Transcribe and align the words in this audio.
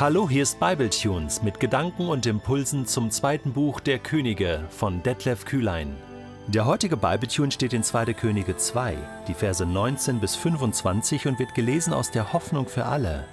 Hallo, 0.00 0.30
hier 0.30 0.44
ist 0.44 0.58
Bibletunes 0.58 1.42
mit 1.42 1.60
Gedanken 1.60 2.08
und 2.08 2.24
Impulsen 2.24 2.86
zum 2.86 3.10
zweiten 3.10 3.52
Buch 3.52 3.80
der 3.80 3.98
Könige 3.98 4.64
von 4.70 5.02
Detlef 5.02 5.44
Kühlein. 5.44 5.94
Der 6.46 6.64
heutige 6.64 6.96
Bibletune 6.96 7.50
steht 7.52 7.74
in 7.74 7.82
2. 7.82 8.14
Könige 8.14 8.56
2, 8.56 8.96
die 9.28 9.34
Verse 9.34 9.66
19 9.66 10.18
bis 10.18 10.36
25 10.36 11.26
und 11.26 11.38
wird 11.38 11.54
gelesen 11.54 11.92
aus 11.92 12.10
der 12.10 12.32
Hoffnung 12.32 12.66
für 12.66 12.86
alle. 12.86 13.26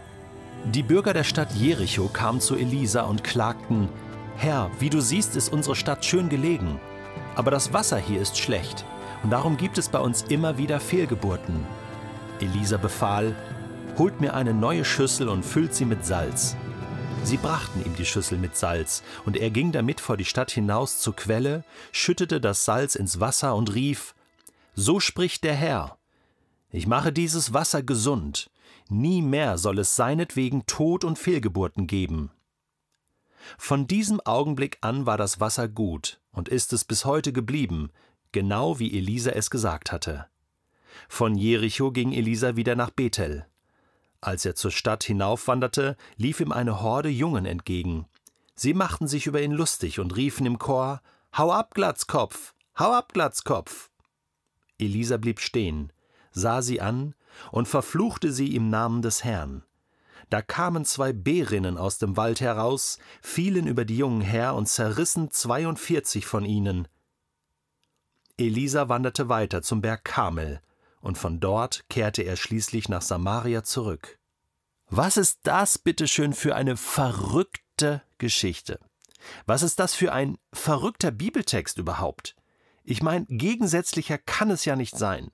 Die 0.65 0.83
Bürger 0.83 1.13
der 1.13 1.23
Stadt 1.23 1.53
Jericho 1.53 2.09
kamen 2.09 2.41
zu 2.41 2.57
Elisa 2.57 3.03
und 3.03 3.23
klagten: 3.23 3.87
Herr, 4.35 4.69
wie 4.77 4.89
du 4.89 4.99
siehst, 4.99 5.37
ist 5.37 5.53
unsere 5.53 5.77
Stadt 5.77 6.03
schön 6.03 6.27
gelegen, 6.27 6.81
aber 7.35 7.49
das 7.49 7.71
Wasser 7.71 7.97
hier 7.97 8.19
ist 8.19 8.37
schlecht 8.37 8.83
und 9.23 9.29
darum 9.29 9.55
gibt 9.55 9.77
es 9.77 9.87
bei 9.87 9.99
uns 9.99 10.23
immer 10.23 10.57
wieder 10.57 10.81
Fehlgeburten. 10.81 11.65
Elisa 12.41 12.75
befahl: 12.75 13.33
Holt 13.97 14.21
mir 14.21 14.35
eine 14.35 14.53
neue 14.53 14.85
Schüssel 14.85 15.27
und 15.27 15.43
füllt 15.43 15.73
sie 15.73 15.85
mit 15.85 16.05
Salz. 16.05 16.55
Sie 17.23 17.37
brachten 17.37 17.83
ihm 17.83 17.95
die 17.95 18.05
Schüssel 18.05 18.37
mit 18.37 18.55
Salz, 18.55 19.01
und 19.25 19.37
er 19.37 19.49
ging 19.49 19.71
damit 19.71 19.99
vor 19.99 20.17
die 20.17 20.25
Stadt 20.25 20.51
hinaus 20.51 20.99
zur 20.99 21.15
Quelle, 21.15 21.63
schüttete 21.91 22.39
das 22.39 22.63
Salz 22.63 22.93
ins 22.93 23.19
Wasser 23.19 23.55
und 23.55 23.73
rief 23.73 24.13
So 24.75 24.99
spricht 24.99 25.43
der 25.43 25.55
Herr 25.55 25.97
Ich 26.69 26.85
mache 26.85 27.11
dieses 27.11 27.53
Wasser 27.53 27.81
gesund, 27.81 28.51
nie 28.87 29.23
mehr 29.23 29.57
soll 29.57 29.79
es 29.79 29.95
seinetwegen 29.95 30.67
Tod 30.67 31.03
und 31.03 31.17
Fehlgeburten 31.17 31.87
geben. 31.87 32.29
Von 33.57 33.87
diesem 33.87 34.21
Augenblick 34.21 34.77
an 34.81 35.07
war 35.07 35.17
das 35.17 35.39
Wasser 35.39 35.67
gut 35.67 36.21
und 36.31 36.49
ist 36.49 36.71
es 36.71 36.85
bis 36.85 37.03
heute 37.05 37.33
geblieben, 37.33 37.89
genau 38.31 38.77
wie 38.77 38.95
Elisa 38.95 39.31
es 39.31 39.49
gesagt 39.49 39.91
hatte. 39.91 40.27
Von 41.09 41.35
Jericho 41.35 41.91
ging 41.91 42.13
Elisa 42.13 42.55
wieder 42.55 42.75
nach 42.75 42.91
Bethel. 42.91 43.47
Als 44.27 44.43
er 44.43 44.55
zur 44.55 44.71
Stadt 44.71 45.05
hinaufwanderte, 45.05 45.95
lief 46.17 46.41
ihm 46.41 46.51
eine 46.51 46.81
Horde 46.81 47.07
Jungen 47.07 47.45
entgegen. 47.45 48.07
Sie 48.55 48.73
machten 48.73 49.07
sich 49.07 49.25
über 49.25 49.41
ihn 49.41 49.53
lustig 49.53 50.01
und 50.01 50.17
riefen 50.17 50.45
im 50.45 50.59
Chor 50.59 51.01
Hau 51.37 51.49
ab, 51.49 51.73
Glatzkopf. 51.73 52.53
Hau 52.77 52.91
ab, 52.91 53.13
Glatzkopf. 53.13 53.89
Elisa 54.77 55.15
blieb 55.15 55.39
stehen, 55.39 55.93
sah 56.31 56.61
sie 56.61 56.81
an 56.81 57.15
und 57.53 57.69
verfluchte 57.69 58.33
sie 58.33 58.53
im 58.53 58.69
Namen 58.69 59.01
des 59.01 59.23
Herrn. 59.23 59.63
Da 60.29 60.41
kamen 60.41 60.83
zwei 60.83 61.13
Bärinnen 61.13 61.77
aus 61.77 61.97
dem 61.97 62.17
Wald 62.17 62.41
heraus, 62.41 62.99
fielen 63.21 63.65
über 63.65 63.85
die 63.85 63.95
Jungen 63.95 64.19
her 64.19 64.55
und 64.55 64.67
zerrissen 64.67 65.31
zweiundvierzig 65.31 66.25
von 66.25 66.43
ihnen. 66.43 66.89
Elisa 68.35 68.89
wanderte 68.89 69.29
weiter 69.29 69.61
zum 69.61 69.79
Berg 69.79 70.03
Karmel, 70.03 70.59
und 70.99 71.17
von 71.17 71.39
dort 71.39 71.87
kehrte 71.87 72.23
er 72.23 72.35
schließlich 72.35 72.89
nach 72.89 73.01
Samaria 73.01 73.63
zurück. 73.63 74.16
Was 74.89 75.17
ist 75.17 75.39
das 75.43 75.77
bitteschön 75.77 76.33
für 76.33 76.55
eine 76.55 76.77
verrückte 76.77 78.01
Geschichte? 78.17 78.79
Was 79.45 79.61
ist 79.61 79.79
das 79.79 79.93
für 79.93 80.13
ein 80.13 80.37
verrückter 80.53 81.11
Bibeltext 81.11 81.77
überhaupt? 81.77 82.35
Ich 82.83 83.03
meine, 83.03 83.25
gegensätzlicher 83.25 84.17
kann 84.17 84.49
es 84.49 84.63
ja 84.63 84.77
nicht 84.77 84.97
sein. 84.97 85.31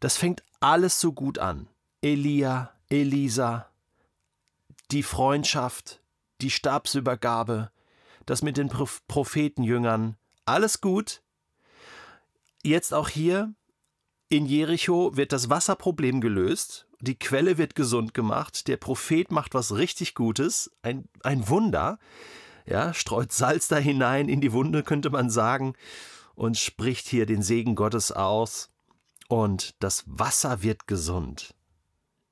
Das 0.00 0.16
fängt 0.16 0.42
alles 0.58 1.00
so 1.00 1.12
gut 1.12 1.38
an. 1.38 1.68
Elia, 2.00 2.72
Elisa, 2.88 3.70
die 4.90 5.04
Freundschaft, 5.04 6.02
die 6.40 6.50
Stabsübergabe, 6.50 7.70
das 8.26 8.42
mit 8.42 8.56
den 8.56 8.68
Prophetenjüngern, 8.68 10.16
alles 10.44 10.80
gut. 10.80 11.22
Jetzt 12.64 12.92
auch 12.92 13.08
hier 13.08 13.54
in 14.28 14.46
Jericho 14.46 15.16
wird 15.16 15.32
das 15.32 15.50
Wasserproblem 15.50 16.20
gelöst, 16.20 16.88
die 17.02 17.18
Quelle 17.18 17.58
wird 17.58 17.74
gesund 17.74 18.14
gemacht, 18.14 18.68
der 18.68 18.76
Prophet 18.76 19.30
macht 19.30 19.54
was 19.54 19.74
richtig 19.74 20.14
Gutes, 20.14 20.70
ein, 20.82 21.08
ein 21.22 21.48
Wunder, 21.48 21.98
ja, 22.64 22.94
streut 22.94 23.32
Salz 23.32 23.68
da 23.68 23.76
hinein 23.76 24.28
in 24.28 24.40
die 24.40 24.52
Wunde, 24.52 24.84
könnte 24.84 25.10
man 25.10 25.28
sagen, 25.28 25.74
und 26.34 26.56
spricht 26.56 27.08
hier 27.08 27.26
den 27.26 27.42
Segen 27.42 27.74
Gottes 27.74 28.12
aus, 28.12 28.70
und 29.28 29.74
das 29.82 30.04
Wasser 30.06 30.62
wird 30.62 30.86
gesund. 30.86 31.54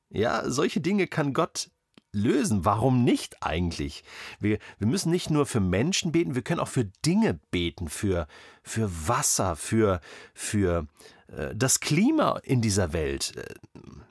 Ja, 0.08 0.48
solche 0.48 0.80
Dinge 0.80 1.06
kann 1.06 1.32
Gott 1.32 1.70
lösen. 2.12 2.64
Warum 2.64 3.04
nicht 3.04 3.42
eigentlich? 3.42 4.04
Wir, 4.38 4.58
wir 4.78 4.86
müssen 4.86 5.10
nicht 5.10 5.30
nur 5.30 5.46
für 5.46 5.60
Menschen 5.60 6.12
beten, 6.12 6.34
wir 6.34 6.42
können 6.42 6.60
auch 6.60 6.68
für 6.68 6.84
Dinge 6.84 7.40
beten, 7.50 7.88
für, 7.88 8.26
für 8.62 8.90
Wasser, 9.08 9.56
für, 9.56 10.00
für 10.34 10.86
äh, 11.28 11.54
das 11.54 11.80
Klima 11.80 12.38
in 12.42 12.60
dieser 12.60 12.92
Welt. 12.92 13.32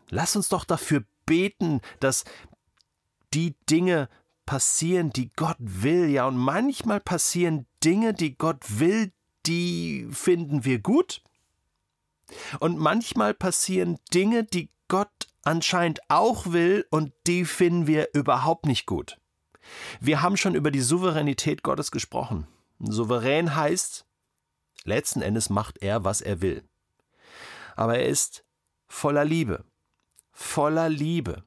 Lass 0.10 0.36
uns 0.36 0.50
doch 0.50 0.66
dafür 0.66 1.04
beten, 1.26 1.82
dass 2.00 2.26
die 3.34 3.56
Dinge 3.70 4.10
passieren, 4.46 5.12
die 5.12 5.32
Gott 5.36 5.58
will. 5.60 6.10
Ja, 6.10 6.28
und 6.28 6.38
manchmal 6.38 7.00
passieren 7.00 7.68
Dinge, 7.84 8.14
die 8.14 8.38
Gott 8.38 8.80
will, 8.80 9.12
die 9.46 10.08
finden 10.12 10.66
wir 10.66 10.80
gut. 10.80 11.22
Und 12.60 12.78
manchmal 12.78 13.34
passieren 13.34 14.00
Dinge, 14.14 14.44
die 14.44 14.70
Gott 14.88 15.28
anscheinend 15.44 16.00
auch 16.10 16.48
will 16.48 16.86
und 16.90 17.14
die 17.28 17.46
finden 17.46 17.88
wir 17.88 18.10
überhaupt 18.14 18.66
nicht 18.66 18.86
gut. 18.86 19.18
Wir 20.00 20.22
haben 20.22 20.38
schon 20.38 20.56
über 20.56 20.72
die 20.72 20.82
Souveränität 20.82 21.64
Gottes 21.64 21.92
gesprochen. 21.92 22.48
Souverän 22.80 23.56
heißt, 23.56 24.06
letzten 24.84 25.22
Endes 25.22 25.50
macht 25.50 25.82
er, 25.82 26.04
was 26.04 26.22
er 26.22 26.42
will 26.42 26.64
aber 27.80 27.98
er 27.98 28.08
ist 28.08 28.44
voller 28.88 29.24
Liebe, 29.24 29.64
voller 30.40 30.90
Liebe. 30.90 31.44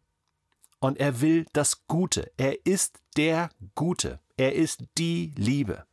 Und 0.78 0.98
er 0.98 1.20
will 1.20 1.46
das 1.52 1.86
Gute. 1.86 2.30
Er 2.36 2.66
ist 2.66 3.00
der 3.16 3.50
Gute. 3.74 4.20
Er 4.36 4.54
ist 4.54 4.84
die 4.98 5.32
Liebe. 5.36 5.86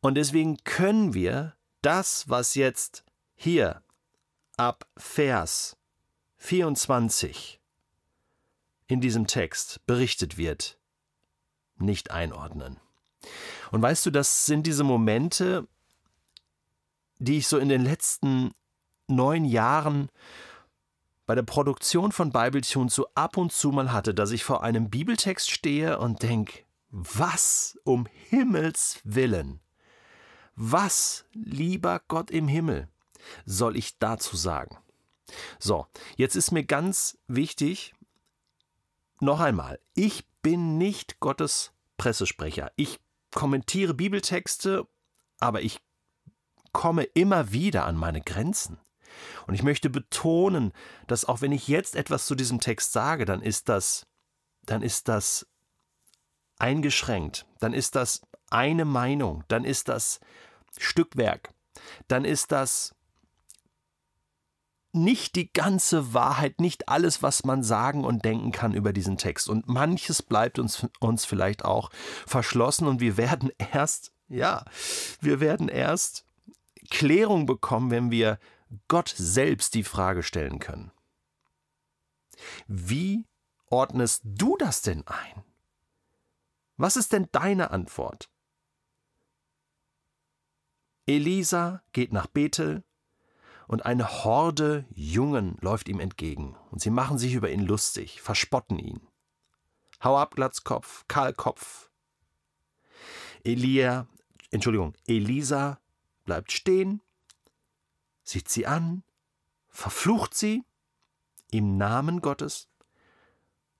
Und 0.00 0.14
deswegen 0.14 0.56
können 0.64 1.12
wir 1.12 1.54
das, 1.82 2.28
was 2.28 2.54
jetzt 2.54 3.04
hier 3.34 3.82
ab 4.56 4.86
Vers 4.96 5.76
24 6.38 7.60
in 8.86 9.00
diesem 9.00 9.26
Text 9.26 9.84
berichtet 9.86 10.38
wird, 10.38 10.78
nicht 11.76 12.10
einordnen. 12.10 12.78
Und 13.70 13.82
weißt 13.82 14.06
du, 14.06 14.10
das 14.10 14.46
sind 14.46 14.66
diese 14.66 14.84
Momente, 14.84 15.68
die 17.18 17.38
ich 17.38 17.48
so 17.48 17.58
in 17.58 17.68
den 17.68 17.82
letzten 17.82 18.54
neun 19.08 19.44
Jahren 19.44 20.08
bei 21.28 21.34
der 21.34 21.42
Produktion 21.42 22.10
von 22.10 22.32
Bibletunes 22.32 22.94
so 22.94 23.06
ab 23.14 23.36
und 23.36 23.52
zu 23.52 23.70
mal 23.70 23.92
hatte, 23.92 24.14
dass 24.14 24.30
ich 24.30 24.44
vor 24.44 24.62
einem 24.62 24.88
Bibeltext 24.88 25.50
stehe 25.50 25.98
und 25.98 26.22
denke, 26.22 26.64
was 26.88 27.78
um 27.84 28.06
Himmels 28.30 29.00
willen, 29.04 29.60
was, 30.56 31.26
lieber 31.34 32.00
Gott 32.08 32.30
im 32.30 32.48
Himmel, 32.48 32.88
soll 33.44 33.76
ich 33.76 33.98
dazu 33.98 34.36
sagen? 34.36 34.78
So, 35.58 35.86
jetzt 36.16 36.34
ist 36.34 36.50
mir 36.50 36.64
ganz 36.64 37.18
wichtig, 37.26 37.94
noch 39.20 39.40
einmal, 39.40 39.78
ich 39.92 40.26
bin 40.40 40.78
nicht 40.78 41.20
Gottes 41.20 41.72
Pressesprecher. 41.98 42.72
Ich 42.76 43.00
kommentiere 43.34 43.92
Bibeltexte, 43.92 44.88
aber 45.40 45.60
ich 45.60 45.82
komme 46.72 47.02
immer 47.02 47.52
wieder 47.52 47.84
an 47.84 47.96
meine 47.96 48.22
Grenzen. 48.22 48.78
Und 49.46 49.54
ich 49.54 49.62
möchte 49.62 49.90
betonen, 49.90 50.72
dass 51.06 51.24
auch 51.24 51.40
wenn 51.40 51.52
ich 51.52 51.68
jetzt 51.68 51.96
etwas 51.96 52.26
zu 52.26 52.34
diesem 52.34 52.60
Text 52.60 52.92
sage, 52.92 53.24
dann 53.24 53.42
ist 53.42 53.68
das, 53.68 54.06
dann 54.64 54.82
ist 54.82 55.08
das 55.08 55.46
eingeschränkt, 56.58 57.46
dann 57.60 57.72
ist 57.72 57.94
das 57.94 58.22
eine 58.50 58.84
Meinung, 58.84 59.44
dann 59.48 59.64
ist 59.64 59.88
das 59.88 60.20
Stückwerk, 60.78 61.50
dann 62.08 62.24
ist 62.24 62.52
das 62.52 62.94
nicht 64.92 65.36
die 65.36 65.52
ganze 65.52 66.14
Wahrheit, 66.14 66.60
nicht 66.60 66.88
alles, 66.88 67.22
was 67.22 67.44
man 67.44 67.62
sagen 67.62 68.04
und 68.04 68.24
denken 68.24 68.52
kann 68.52 68.74
über 68.74 68.92
diesen 68.92 69.18
Text. 69.18 69.48
Und 69.48 69.68
manches 69.68 70.22
bleibt 70.22 70.58
uns, 70.58 70.86
uns 70.98 71.24
vielleicht 71.24 71.64
auch 71.64 71.90
verschlossen 72.26 72.86
und 72.86 73.00
wir 73.00 73.16
werden 73.16 73.50
erst, 73.72 74.12
ja, 74.28 74.64
wir 75.20 75.40
werden 75.40 75.68
erst 75.68 76.24
Klärung 76.90 77.46
bekommen, 77.46 77.90
wenn 77.90 78.10
wir 78.10 78.38
Gott 78.88 79.14
selbst 79.16 79.74
die 79.74 79.84
Frage 79.84 80.22
stellen 80.22 80.58
können. 80.58 80.92
Wie 82.66 83.26
ordnest 83.66 84.22
du 84.24 84.56
das 84.56 84.82
denn 84.82 85.06
ein? 85.06 85.44
Was 86.76 86.96
ist 86.96 87.12
denn 87.12 87.28
deine 87.32 87.70
Antwort? 87.70 88.30
Elisa 91.06 91.82
geht 91.92 92.12
nach 92.12 92.26
Bethel 92.26 92.84
und 93.66 93.84
eine 93.86 94.24
Horde 94.24 94.86
Jungen 94.90 95.56
läuft 95.60 95.88
ihm 95.88 96.00
entgegen 96.00 96.56
und 96.70 96.80
sie 96.80 96.90
machen 96.90 97.18
sich 97.18 97.34
über 97.34 97.50
ihn 97.50 97.62
lustig, 97.62 98.20
verspotten 98.20 98.78
ihn. 98.78 99.00
Hau 100.02 100.16
ab, 100.16 100.34
Glatzkopf, 100.36 101.06
Kahlkopf. 101.08 101.90
Elia, 103.42 104.06
Entschuldigung, 104.50 104.94
Elisa 105.06 105.80
bleibt 106.24 106.52
stehen 106.52 107.02
sieht 108.28 108.48
sie 108.48 108.66
an, 108.66 109.02
verflucht 109.68 110.34
sie 110.34 110.64
im 111.50 111.78
Namen 111.78 112.20
Gottes, 112.20 112.68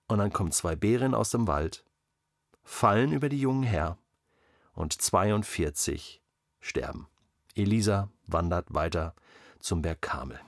und 0.06 0.18
dann 0.18 0.32
kommen 0.32 0.52
zwei 0.52 0.74
Bären 0.74 1.14
aus 1.14 1.30
dem 1.30 1.46
Wald 1.46 1.84
fallen 2.62 3.12
über 3.12 3.28
die 3.28 3.40
Jungen 3.40 3.62
her 3.62 3.98
und 4.72 4.92
42 4.92 6.22
sterben. 6.60 7.08
Elisa 7.54 8.10
wandert 8.26 8.72
weiter 8.72 9.14
zum 9.58 9.82
Berg 9.82 10.00
Kamel. 10.00 10.40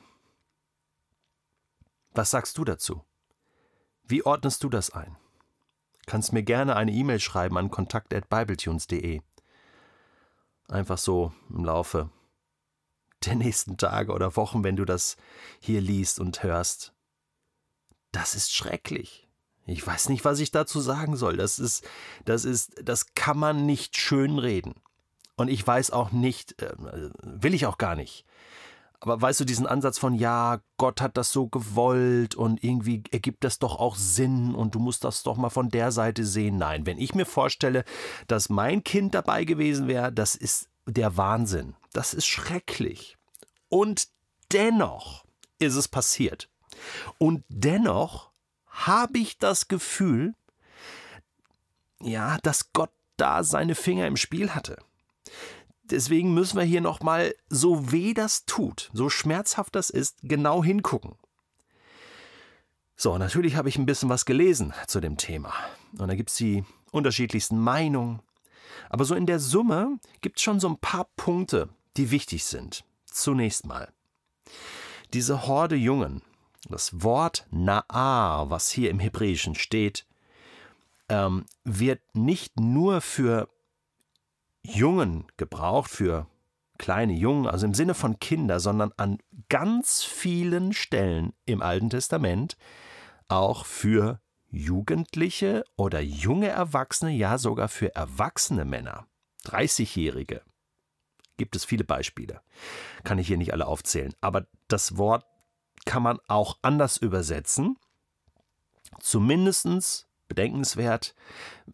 Was 2.12 2.31
sagst 2.31 2.56
du 2.56 2.64
dazu? 2.64 3.05
Wie 4.05 4.25
ordnest 4.25 4.64
du 4.64 4.69
das 4.69 4.91
ein? 4.91 5.17
Kannst 6.06 6.32
mir 6.32 6.43
gerne 6.43 6.75
eine 6.76 6.93
E-Mail 6.93 7.20
schreiben 7.20 7.56
an 7.58 7.70
kontakt@bibletunes.de. 7.70 9.20
Einfach 10.69 10.99
so 10.99 11.32
im 11.50 11.64
Laufe 11.64 12.11
der 13.26 13.37
nächsten 13.37 13.76
Tage 13.76 14.12
oder 14.12 14.37
Wochen, 14.37 14.64
wenn 14.64 14.76
du 14.76 14.84
das 14.84 15.17
hier 15.61 15.81
liest 15.81 16.20
und 16.20 16.43
hörst. 16.43 16.94
Das 18.12 18.34
ist 18.34 18.55
schrecklich. 18.55 19.28
Ich 19.67 19.87
weiß 19.87 20.08
nicht, 20.08 20.25
was 20.25 20.40
ich 20.40 20.50
dazu 20.50 20.81
sagen 20.81 21.17
soll. 21.17 21.37
Das 21.37 21.58
ist, 21.58 21.87
das 22.25 22.44
ist, 22.44 22.75
das 22.82 23.14
kann 23.14 23.38
man 23.38 23.67
nicht 23.67 23.96
schönreden. 23.96 24.75
Und 25.37 25.49
ich 25.49 25.64
weiß 25.64 25.93
auch 25.93 26.11
nicht, 26.11 26.61
äh, 26.61 26.75
will 27.22 27.55
ich 27.55 27.67
auch 27.67 27.78
gar 27.78 27.94
nicht, 27.94 28.26
aber 29.00 29.20
weißt 29.20 29.40
du, 29.40 29.44
diesen 29.46 29.67
Ansatz 29.67 29.99
von, 29.99 30.14
ja, 30.14 30.61
Gott 30.76 31.00
hat 31.00 31.17
das 31.17 31.32
so 31.32 31.49
gewollt 31.49 32.34
und 32.34 32.62
irgendwie 32.62 33.02
ergibt 33.11 33.44
das 33.44 33.58
doch 33.58 33.81
auch 33.81 33.96
Sinn 33.96 34.55
und 34.55 34.75
du 34.75 34.78
musst 34.78 35.05
das 35.05 35.22
doch 35.22 35.38
mal 35.38 35.49
von 35.49 35.70
der 35.70 35.90
Seite 35.90 36.26
sehen. 36.26 36.58
Nein, 36.58 36.84
wenn 36.84 36.99
ich 36.99 37.14
mir 37.14 37.25
vorstelle, 37.25 37.84
dass 38.28 38.50
mein 38.50 38.84
Kind 38.84 39.14
dabei 39.14 39.44
gewesen 39.44 39.88
wäre, 39.88 40.12
das 40.12 40.34
ist 40.34 40.69
der 40.92 41.16
Wahnsinn. 41.16 41.75
Das 41.92 42.14
ist 42.14 42.26
schrecklich. 42.26 43.16
Und 43.69 44.08
dennoch 44.52 45.25
ist 45.58 45.75
es 45.75 45.88
passiert. 45.88 46.48
Und 47.19 47.44
dennoch 47.48 48.31
habe 48.66 49.19
ich 49.19 49.38
das 49.38 49.69
Gefühl, 49.69 50.34
ja, 52.00 52.38
dass 52.42 52.72
Gott 52.72 52.90
da 53.16 53.44
seine 53.44 53.75
Finger 53.75 54.06
im 54.06 54.16
Spiel 54.16 54.54
hatte. 54.54 54.78
Deswegen 55.82 56.32
müssen 56.34 56.56
wir 56.56 56.64
hier 56.64 56.81
nochmal, 56.81 57.34
so 57.48 57.93
weh 57.93 58.14
das 58.14 58.46
tut, 58.46 58.90
so 58.93 59.10
schmerzhaft 59.10 59.75
das 59.75 59.90
ist, 59.90 60.19
genau 60.22 60.62
hingucken. 60.64 61.16
So, 62.96 63.19
natürlich 63.19 63.56
habe 63.56 63.69
ich 63.69 63.76
ein 63.76 63.86
bisschen 63.86 64.08
was 64.08 64.25
gelesen 64.25 64.72
zu 64.86 65.00
dem 65.00 65.16
Thema. 65.16 65.52
Und 65.98 66.08
da 66.08 66.14
gibt 66.14 66.31
es 66.31 66.36
die 66.36 66.64
unterschiedlichsten 66.93 67.58
Meinungen. 67.58 68.20
Aber 68.88 69.05
so 69.05 69.15
in 69.15 69.27
der 69.27 69.38
Summe 69.38 69.99
gibt 70.21 70.38
es 70.38 70.43
schon 70.43 70.61
so 70.61 70.69
ein 70.69 70.79
paar 70.79 71.06
Punkte, 71.17 71.69
die 71.97 72.11
wichtig 72.11 72.44
sind. 72.44 72.85
Zunächst 73.05 73.67
mal. 73.67 73.93
Diese 75.12 75.47
Horde 75.47 75.77
Jungen, 75.77 76.23
das 76.69 77.03
Wort 77.03 77.47
Na'ar, 77.53 78.50
was 78.50 78.71
hier 78.71 78.91
im 78.91 79.00
Hebräischen 79.00 79.55
steht, 79.55 80.06
ähm, 81.09 81.44
wird 81.65 82.00
nicht 82.15 82.61
nur 82.61 83.00
für 83.00 83.49
Jungen 84.62 85.27
gebraucht, 85.37 85.91
für 85.91 86.27
kleine 86.79 87.12
Jungen, 87.12 87.47
also 87.47 87.67
im 87.67 87.75
Sinne 87.75 87.94
von 87.94 88.19
Kinder, 88.21 88.61
sondern 88.61 88.93
an 88.97 89.19
ganz 89.49 90.03
vielen 90.03 90.73
Stellen 90.73 91.32
im 91.44 91.61
Alten 91.61 91.91
Testament 91.91 92.56
auch 93.29 93.67
für 93.67 94.21
Jugendliche 94.50 95.64
oder 95.76 96.00
junge 96.00 96.49
Erwachsene, 96.49 97.12
ja 97.12 97.38
sogar 97.38 97.69
für 97.69 97.94
erwachsene 97.94 98.64
Männer, 98.64 99.06
30-Jährige. 99.44 100.43
Gibt 101.37 101.56
es 101.56 101.64
viele 101.64 101.85
Beispiele. 101.85 102.41
Kann 103.05 103.19
ich 103.19 103.29
hier 103.29 103.38
nicht 103.38 103.52
alle 103.52 103.67
aufzählen. 103.67 104.12
Aber 104.20 104.47
das 104.69 104.99
Wort 104.99 105.25
kann 105.87 106.02
man 106.02 106.19
auch 106.29 106.58
anders 106.62 106.99
übersetzen. 106.99 107.79
Zumindest 108.99 110.06
bedenkenswert, 110.29 111.14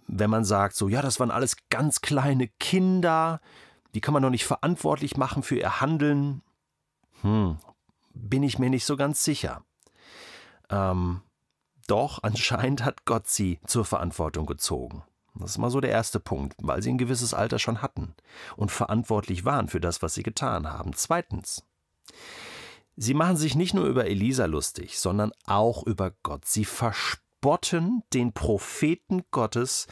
wenn 0.06 0.30
man 0.30 0.44
sagt, 0.44 0.76
so 0.76 0.88
ja, 0.88 1.02
das 1.02 1.18
waren 1.18 1.30
alles 1.30 1.56
ganz 1.68 2.00
kleine 2.00 2.48
Kinder, 2.48 3.40
die 3.94 4.00
kann 4.00 4.14
man 4.14 4.22
doch 4.22 4.30
nicht 4.30 4.44
verantwortlich 4.44 5.16
machen 5.16 5.42
für 5.42 5.56
ihr 5.56 5.80
Handeln. 5.80 6.42
Hm, 7.22 7.58
bin 8.14 8.42
ich 8.42 8.58
mir 8.58 8.70
nicht 8.70 8.84
so 8.84 8.96
ganz 8.96 9.24
sicher. 9.24 9.64
Ähm, 10.70 11.22
doch, 11.86 12.22
anscheinend 12.22 12.84
hat 12.84 13.04
Gott 13.04 13.28
sie 13.28 13.60
zur 13.66 13.84
Verantwortung 13.84 14.46
gezogen. 14.46 15.04
Das 15.34 15.50
ist 15.50 15.58
mal 15.58 15.70
so 15.70 15.80
der 15.80 15.90
erste 15.90 16.18
Punkt, 16.18 16.54
weil 16.62 16.82
sie 16.82 16.90
ein 16.90 16.98
gewisses 16.98 17.34
Alter 17.34 17.58
schon 17.58 17.82
hatten 17.82 18.14
und 18.56 18.70
verantwortlich 18.70 19.44
waren 19.44 19.68
für 19.68 19.80
das, 19.80 20.00
was 20.00 20.14
sie 20.14 20.22
getan 20.22 20.72
haben. 20.72 20.94
Zweitens, 20.94 21.62
sie 22.96 23.12
machen 23.12 23.36
sich 23.36 23.54
nicht 23.54 23.74
nur 23.74 23.84
über 23.84 24.06
Elisa 24.06 24.46
lustig, 24.46 24.98
sondern 24.98 25.32
auch 25.44 25.82
über 25.82 26.12
Gott. 26.22 26.46
Sie 26.46 26.64
versprechen 26.64 27.26
spotten 27.46 28.02
den 28.12 28.32
Propheten 28.32 29.22
Gottes 29.30 29.86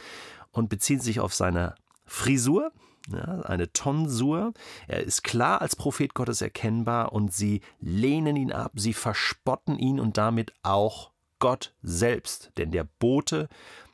und 0.51 0.67
beziehen 0.67 0.99
sich 0.99 1.21
auf 1.21 1.33
seine 1.33 1.75
Frisur, 2.05 2.73
ja, 3.07 3.41
eine 3.43 3.71
Tonsur. 3.71 4.53
Er 4.89 5.03
ist 5.03 5.23
klar 5.23 5.61
als 5.61 5.77
Prophet 5.77 6.13
Gottes 6.13 6.41
erkennbar 6.41 7.13
und 7.13 7.33
sie 7.33 7.61
lehnen 7.79 8.35
ihn 8.35 8.51
ab, 8.51 8.73
sie 8.75 8.93
verspotten 8.93 9.79
ihn 9.79 10.01
und 10.01 10.17
damit 10.17 10.51
auch 10.63 11.11
Gott 11.45 11.75
selbst, 11.83 12.49
denn 12.57 12.71
der 12.71 12.85
Bote 12.97 13.49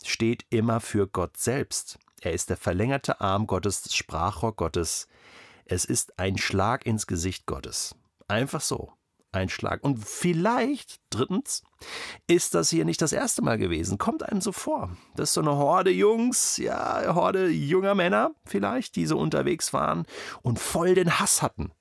steht 0.06 0.46
immer 0.52 0.80
für 0.80 1.06
Gott 1.06 1.36
selbst. 1.36 2.00
Er 2.22 2.32
ist 2.32 2.50
der 2.50 2.56
verlängerte 2.56 3.20
Arm 3.20 3.46
Gottes, 3.46 3.82
das 3.82 3.94
Sprachrohr 3.94 4.56
Gottes. 4.56 5.10
Es 5.66 5.84
ist 5.84 6.18
ein 6.18 6.38
Schlag 6.38 6.86
ins 6.86 7.08
Gesicht 7.08 7.48
Gottes. 7.48 7.94
Einfach 8.30 8.62
so. 8.62 8.94
Einschlag. 9.34 9.84
Und 9.84 9.98
vielleicht, 9.98 11.02
drittens, 11.10 11.64
ist 12.26 12.56
das 12.56 12.70
hier 12.70 12.86
nicht 12.86 13.02
das 13.02 13.12
erste 13.12 13.42
Mal 13.42 13.58
gewesen. 13.58 13.98
Kommt 13.98 14.24
einem 14.24 14.40
so 14.40 14.54
vor. 14.54 14.96
Das 15.18 15.32
ist 15.32 15.34
so 15.34 15.42
eine 15.42 15.58
Horde 15.58 15.92
Jungs, 15.92 16.56
ja, 16.56 17.14
Horde 17.16 17.50
junger 17.50 17.96
Männer 17.96 18.32
vielleicht, 18.46 18.96
die 18.96 19.06
so 19.06 19.20
unterwegs 19.20 19.74
waren 19.74 20.06
und 20.42 20.58
voll 20.58 20.96
den 20.96 21.20
Hass 21.20 21.42
hatten 21.42 21.74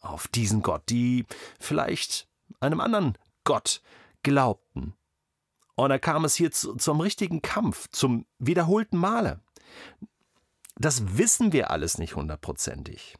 auf 0.00 0.26
diesen 0.26 0.60
Gott, 0.60 0.82
die 0.88 1.24
vielleicht 1.60 2.26
einem 2.58 2.80
anderen 2.80 3.16
Gott 3.44 3.80
glaubten. 4.22 4.94
Und 5.74 5.90
da 5.90 5.98
kam 5.98 6.24
es 6.24 6.34
hier 6.34 6.50
zu, 6.50 6.74
zum 6.74 7.00
richtigen 7.00 7.40
Kampf, 7.40 7.88
zum 7.90 8.26
wiederholten 8.38 8.96
Male. 8.96 9.40
Das 10.76 11.16
wissen 11.16 11.52
wir 11.52 11.70
alles 11.70 11.98
nicht 11.98 12.16
hundertprozentig. 12.16 13.16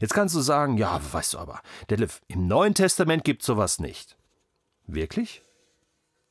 Jetzt 0.00 0.14
kannst 0.14 0.34
du 0.34 0.40
sagen, 0.40 0.76
ja, 0.76 1.00
weißt 1.12 1.34
du 1.34 1.38
aber, 1.38 1.60
Detlef, 1.90 2.20
im 2.28 2.46
Neuen 2.46 2.74
Testament 2.74 3.24
gibt 3.24 3.42
sowas 3.42 3.78
nicht. 3.78 4.16
Wirklich? 4.86 5.42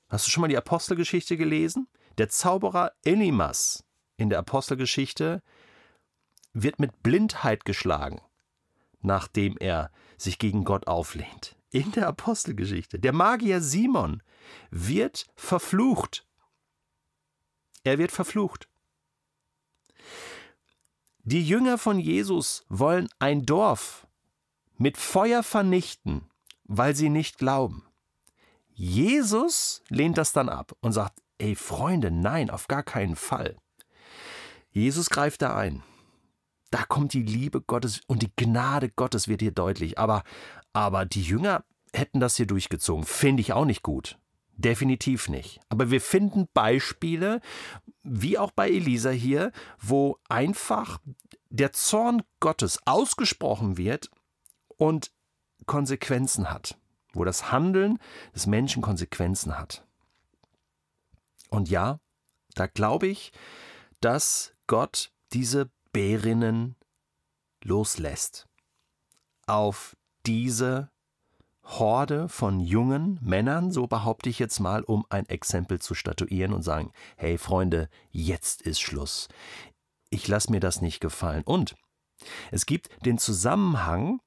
Hast 0.10 0.28
du 0.28 0.32
schon 0.32 0.42
mal 0.42 0.48
die 0.48 0.58
Apostelgeschichte 0.58 1.38
gelesen? 1.38 1.88
Der 2.18 2.30
Zauberer 2.30 2.92
Elimas 3.04 3.84
in 4.18 4.30
der 4.30 4.40
Apostelgeschichte 4.40 5.42
wird 6.54 6.80
mit 6.80 7.02
Blindheit 7.02 7.66
geschlagen, 7.66 8.22
nachdem 9.02 9.58
er 9.58 9.92
sich 10.18 10.38
gegen 10.38 10.64
Gott 10.64 10.88
auflehnt. 10.88 11.56
In 11.72 11.92
der 11.94 12.08
Apostelgeschichte. 12.08 13.00
Der 13.00 13.14
Magier 13.14 13.62
Simon 13.62 14.22
wird 14.70 15.28
verflucht. 15.36 16.26
Er 17.84 17.98
wird 17.98 18.12
verflucht. 18.12 18.68
Die 21.24 21.46
Jünger 21.46 21.78
von 21.78 22.00
Jesus 22.00 22.66
wollen 22.68 23.08
ein 23.20 23.46
Dorf 23.46 24.08
mit 24.78 24.98
Feuer 24.98 25.44
vernichten, 25.44 26.30
weil 26.66 26.96
sie 26.96 27.10
nicht 27.10 27.38
glauben. 27.38 27.86
Jesus 28.74 29.84
lehnt 29.90 30.18
das 30.18 30.34
dann 30.34 30.50
ab 30.50 30.76
und 30.82 30.92
sagt, 30.92 31.22
ey 31.38 31.56
Freunde, 31.56 32.12
nein, 32.12 32.50
auf 32.50 32.68
gar 32.68 32.84
keinen 32.84 33.16
Fall. 33.16 33.58
Jesus 34.72 35.10
greift 35.10 35.42
da 35.42 35.56
ein. 35.56 35.84
Da 36.72 36.84
kommt 36.86 37.14
die 37.14 37.24
Liebe 37.24 37.62
Gottes 37.62 38.02
und 38.08 38.24
die 38.24 38.32
Gnade 38.36 38.90
Gottes 38.90 39.28
wird 39.28 39.42
hier 39.42 39.52
deutlich. 39.52 40.00
Aber, 40.00 40.24
aber 40.74 41.06
die 41.06 41.24
Jünger 41.24 41.64
hätten 41.94 42.20
das 42.20 42.38
hier 42.38 42.48
durchgezogen. 42.48 43.04
Finde 43.06 43.42
ich 43.42 43.54
auch 43.54 43.66
nicht 43.66 43.84
gut. 43.84 44.18
Definitiv 44.54 45.30
nicht. 45.30 45.60
Aber 45.70 45.92
wir 45.92 46.02
finden 46.02 46.48
Beispiele, 46.54 47.42
wie 48.04 48.38
auch 48.38 48.52
bei 48.52 48.70
Elisa 48.70 49.10
hier, 49.10 49.52
wo 49.80 50.18
einfach 50.30 51.00
der 51.50 51.74
Zorn 51.74 52.24
Gottes 52.40 52.80
ausgesprochen 52.86 53.78
wird 53.78 54.10
und 54.78 55.12
Konsequenzen 55.66 56.50
hat, 56.50 56.78
wo 57.14 57.24
das 57.24 57.52
Handeln 57.52 58.00
des 58.34 58.48
Menschen 58.48 58.82
Konsequenzen 58.82 59.58
hat. 59.58 59.86
Und 61.50 61.70
ja, 61.70 62.00
da 62.56 62.68
glaube 62.68 63.08
ich, 63.08 63.32
dass 64.00 64.54
Gott 64.68 65.12
diese 65.34 65.70
Bärinnen 65.92 66.76
loslässt 67.64 68.48
auf 69.46 69.96
diese 70.26 70.90
Horde 71.64 72.28
von 72.28 72.60
jungen 72.60 73.20
Männern, 73.22 73.72
so 73.72 73.88
behaupte 73.88 74.30
ich 74.30 74.40
jetzt 74.40 74.60
mal, 74.60 74.84
um 74.84 75.06
ein 75.10 75.28
Exempel 75.28 75.80
zu 75.80 75.94
statuieren 75.94 76.54
und 76.54 76.64
sagen, 76.64 76.92
hey 77.18 77.38
Freunde, 77.38 77.90
jetzt 78.10 78.62
ist 78.62 78.82
Schluss. 78.82 79.28
Ich 80.10 80.28
lasse 80.28 80.52
mir 80.52 80.60
das 80.60 80.82
nicht 80.82 81.00
gefallen. 81.00 81.44
Und 81.44 81.76
es 82.52 82.66
gibt 82.66 82.90
den 83.06 83.18
Zusammenhang 83.18 84.20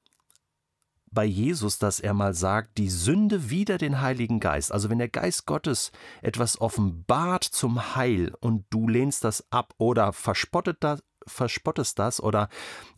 bei 1.15 1.25
Jesus, 1.25 1.79
dass 1.79 2.01
er 2.01 2.13
mal 2.13 2.35
sagt, 2.35 2.77
die 2.77 2.91
Sünde 2.91 3.49
wider 3.49 3.79
den 3.79 4.01
Heiligen 4.01 4.41
Geist. 4.41 4.73
Also 4.73 4.91
wenn 4.91 4.99
der 4.99 5.09
Geist 5.09 5.47
Gottes 5.47 5.93
etwas 6.23 6.61
offenbart 6.61 7.45
zum 7.45 7.95
Heil 7.95 8.35
und 8.41 8.65
du 8.71 8.89
lehnst 8.89 9.23
das 9.23 9.45
ab 9.51 9.75
oder 9.79 10.13
verspottet 10.13 10.79
das, 10.81 11.03
verspottest 11.27 11.99
das 11.99 12.23
oder 12.23 12.49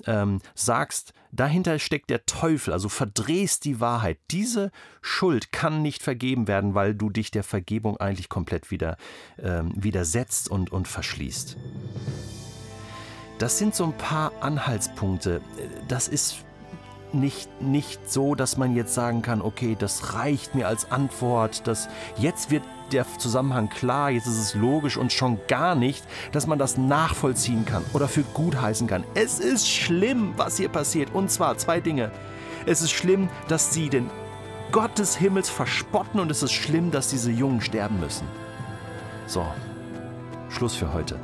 ähm, 0.07 0.41
sagst, 0.55 1.13
dahinter 1.33 1.79
steckt 1.79 2.11
der 2.11 2.27
Teufel, 2.27 2.73
also 2.73 2.89
verdrehst 2.89 3.65
die 3.65 3.81
Wahrheit. 3.81 4.19
Diese 4.31 4.71
Schuld 5.03 5.53
kann 5.53 5.83
nicht 5.83 6.03
vergeben 6.03 6.49
werden, 6.49 6.75
weil 6.75 6.95
du 6.95 7.11
dich 7.11 7.31
der 7.31 7.45
Vergebung 7.45 7.97
eigentlich 7.99 8.29
komplett 8.29 8.71
wieder 8.71 8.97
ähm, 9.39 9.73
widersetzt 9.75 10.49
und, 10.49 10.73
und 10.73 10.89
verschließt. 10.89 11.57
Das 13.39 13.59
sind 13.59 13.75
so 13.75 13.85
ein 13.85 13.97
paar 13.97 14.33
Anhaltspunkte. 14.41 15.43
Das 15.89 16.09
ist 16.09 16.47
nicht, 17.13 17.61
nicht 17.61 18.11
so, 18.11 18.35
dass 18.35 18.57
man 18.57 18.75
jetzt 18.75 18.95
sagen 18.95 19.23
kann, 19.23 19.43
okay, 19.43 19.77
das 19.79 20.15
reicht 20.15 20.55
mir 20.55 20.69
als 20.69 20.91
Antwort, 20.91 21.67
dass 21.67 21.89
jetzt 22.17 22.51
wird 22.51 22.63
der 22.93 23.07
Zusammenhang 23.19 23.69
klar, 23.69 24.11
jetzt 24.11 24.27
ist 24.27 24.39
es 24.39 24.55
logisch 24.55 24.97
und 24.97 25.13
schon 25.13 25.39
gar 25.49 25.75
nicht, 25.75 26.05
dass 26.33 26.47
man 26.47 26.59
das 26.59 26.77
nachvollziehen 26.77 27.65
kann 27.65 27.85
oder 27.93 28.09
für 28.09 28.23
gut 28.23 28.61
heißen 28.61 28.87
kann. 28.87 29.05
Es 29.15 29.39
ist 29.39 29.69
schlimm, 29.69 30.35
was 30.37 30.57
hier 30.57 30.69
passiert. 30.69 31.15
Und 31.15 31.31
zwar 31.31 31.59
zwei 31.59 31.81
Dinge. 31.81 32.11
Es 32.67 32.83
ist 32.83 32.93
schlimm, 32.93 33.29
dass 33.49 33.73
sie 33.73 33.89
den 33.89 34.11
Gott 34.73 34.99
des 34.99 35.17
Himmels 35.17 35.49
verspotten 35.49 36.21
und 36.21 36.31
es 36.31 36.43
ist 36.43 36.53
schlimm, 36.53 36.91
dass 36.91 37.09
diese 37.09 37.31
Jungen 37.31 37.61
sterben 37.61 38.01
müssen. 38.01 38.27
So, 39.27 39.47
Schluss 40.51 40.75
für 40.75 40.93
heute. 40.93 41.19